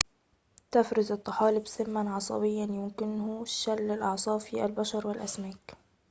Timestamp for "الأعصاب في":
3.91-4.65